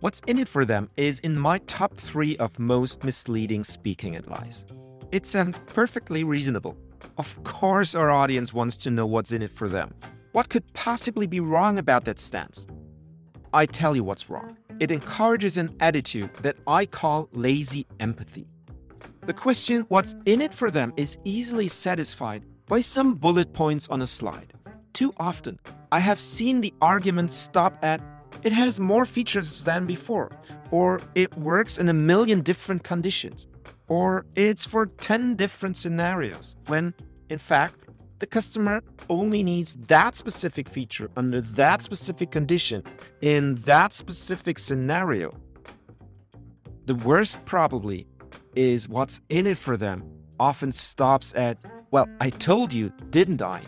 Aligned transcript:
What's 0.00 0.20
in 0.26 0.38
it 0.38 0.48
for 0.48 0.64
them 0.64 0.88
is 0.96 1.18
in 1.18 1.38
my 1.38 1.58
top 1.66 1.94
three 1.94 2.34
of 2.38 2.58
most 2.58 3.04
misleading 3.04 3.62
speaking 3.64 4.16
advice. 4.16 4.64
It 5.12 5.26
sounds 5.26 5.60
perfectly 5.66 6.24
reasonable. 6.24 6.74
Of 7.18 7.42
course, 7.44 7.94
our 7.94 8.10
audience 8.10 8.54
wants 8.54 8.78
to 8.78 8.90
know 8.90 9.04
what's 9.04 9.32
in 9.32 9.42
it 9.42 9.50
for 9.50 9.68
them. 9.68 9.92
What 10.32 10.48
could 10.48 10.64
possibly 10.72 11.26
be 11.26 11.40
wrong 11.40 11.76
about 11.76 12.06
that 12.06 12.18
stance? 12.18 12.66
I 13.52 13.66
tell 13.66 13.94
you 13.94 14.02
what's 14.02 14.30
wrong. 14.30 14.56
It 14.78 14.90
encourages 14.90 15.58
an 15.58 15.76
attitude 15.80 16.30
that 16.36 16.56
I 16.66 16.86
call 16.86 17.28
lazy 17.32 17.86
empathy. 17.98 18.46
The 19.26 19.34
question, 19.34 19.82
what's 19.88 20.16
in 20.24 20.40
it 20.40 20.54
for 20.54 20.70
them, 20.70 20.94
is 20.96 21.18
easily 21.24 21.68
satisfied 21.68 22.46
by 22.66 22.80
some 22.80 23.12
bullet 23.12 23.52
points 23.52 23.86
on 23.88 24.00
a 24.00 24.06
slide. 24.06 24.54
Too 24.94 25.12
often, 25.18 25.58
I 25.92 26.00
have 26.00 26.18
seen 26.18 26.62
the 26.62 26.72
argument 26.80 27.32
stop 27.32 27.76
at 27.82 28.00
it 28.42 28.52
has 28.52 28.80
more 28.80 29.04
features 29.04 29.64
than 29.64 29.86
before, 29.86 30.30
or 30.70 31.00
it 31.14 31.36
works 31.36 31.78
in 31.78 31.88
a 31.88 31.94
million 31.94 32.40
different 32.40 32.82
conditions, 32.84 33.46
or 33.88 34.24
it's 34.34 34.64
for 34.64 34.86
10 34.86 35.36
different 35.36 35.76
scenarios, 35.76 36.56
when 36.66 36.94
in 37.28 37.38
fact, 37.38 37.86
the 38.18 38.26
customer 38.26 38.82
only 39.08 39.42
needs 39.42 39.76
that 39.88 40.14
specific 40.14 40.68
feature 40.68 41.10
under 41.16 41.40
that 41.40 41.80
specific 41.80 42.30
condition 42.30 42.82
in 43.22 43.54
that 43.66 43.92
specific 43.92 44.58
scenario. 44.58 45.32
The 46.86 46.96
worst, 46.96 47.44
probably, 47.46 48.06
is 48.54 48.88
what's 48.88 49.20
in 49.28 49.46
it 49.46 49.56
for 49.56 49.76
them 49.76 50.02
often 50.38 50.72
stops 50.72 51.34
at, 51.34 51.58
well, 51.90 52.06
I 52.20 52.30
told 52.30 52.72
you, 52.72 52.92
didn't 53.10 53.42
I? 53.42 53.62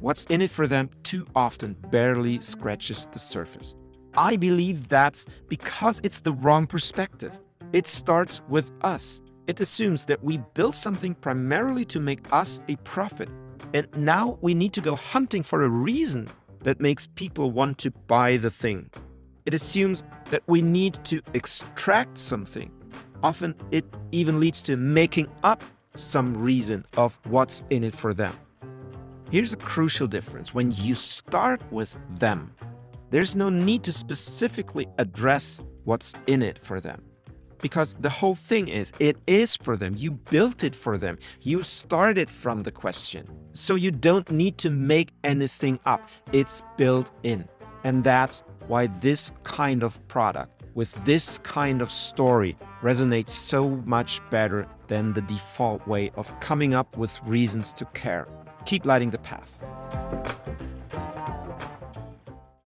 What's 0.00 0.24
in 0.26 0.40
it 0.40 0.50
for 0.50 0.68
them 0.68 0.90
too 1.02 1.26
often 1.34 1.74
barely 1.90 2.38
scratches 2.38 3.06
the 3.10 3.18
surface. 3.18 3.74
I 4.16 4.36
believe 4.36 4.88
that's 4.88 5.26
because 5.48 6.00
it's 6.04 6.20
the 6.20 6.32
wrong 6.32 6.68
perspective. 6.68 7.38
It 7.72 7.86
starts 7.88 8.40
with 8.48 8.70
us. 8.82 9.20
It 9.48 9.60
assumes 9.60 10.04
that 10.04 10.22
we 10.22 10.38
built 10.54 10.76
something 10.76 11.14
primarily 11.14 11.84
to 11.86 11.98
make 11.98 12.32
us 12.32 12.60
a 12.68 12.76
profit. 12.76 13.28
And 13.74 13.88
now 13.96 14.38
we 14.40 14.54
need 14.54 14.72
to 14.74 14.80
go 14.80 14.94
hunting 14.94 15.42
for 15.42 15.64
a 15.64 15.68
reason 15.68 16.28
that 16.60 16.80
makes 16.80 17.08
people 17.08 17.50
want 17.50 17.78
to 17.78 17.90
buy 17.90 18.36
the 18.36 18.50
thing. 18.50 18.90
It 19.46 19.54
assumes 19.54 20.04
that 20.26 20.42
we 20.46 20.62
need 20.62 21.02
to 21.06 21.20
extract 21.34 22.18
something. 22.18 22.70
Often 23.22 23.56
it 23.72 23.84
even 24.12 24.38
leads 24.38 24.62
to 24.62 24.76
making 24.76 25.28
up 25.42 25.64
some 25.96 26.36
reason 26.36 26.84
of 26.96 27.18
what's 27.24 27.62
in 27.70 27.82
it 27.82 27.94
for 27.94 28.14
them. 28.14 28.36
Here's 29.30 29.52
a 29.52 29.58
crucial 29.58 30.06
difference 30.06 30.54
when 30.54 30.72
you 30.72 30.94
start 30.94 31.60
with 31.70 31.94
them, 32.18 32.50
there's 33.10 33.36
no 33.36 33.50
need 33.50 33.82
to 33.82 33.92
specifically 33.92 34.86
address 34.96 35.60
what's 35.84 36.14
in 36.26 36.40
it 36.40 36.58
for 36.58 36.80
them. 36.80 37.02
Because 37.60 37.92
the 38.00 38.08
whole 38.08 38.34
thing 38.34 38.68
is, 38.68 38.90
it 39.00 39.18
is 39.26 39.54
for 39.54 39.76
them. 39.76 39.92
You 39.98 40.12
built 40.12 40.64
it 40.64 40.74
for 40.74 40.96
them. 40.96 41.18
You 41.42 41.60
started 41.60 42.30
from 42.30 42.62
the 42.62 42.72
question. 42.72 43.26
So 43.52 43.74
you 43.74 43.90
don't 43.90 44.30
need 44.30 44.56
to 44.58 44.70
make 44.70 45.12
anything 45.24 45.78
up. 45.84 46.08
It's 46.32 46.62
built 46.78 47.10
in. 47.22 47.46
And 47.84 48.04
that's 48.04 48.42
why 48.66 48.86
this 48.86 49.32
kind 49.42 49.82
of 49.82 50.06
product 50.08 50.64
with 50.74 50.94
this 51.04 51.38
kind 51.38 51.82
of 51.82 51.90
story 51.90 52.56
resonates 52.82 53.30
so 53.30 53.70
much 53.84 54.20
better 54.30 54.66
than 54.86 55.12
the 55.12 55.22
default 55.22 55.86
way 55.86 56.10
of 56.14 56.38
coming 56.40 56.72
up 56.72 56.96
with 56.96 57.20
reasons 57.24 57.72
to 57.74 57.84
care. 57.86 58.26
Keep 58.68 58.84
lighting 58.84 59.08
the 59.08 59.18
path. 59.20 59.58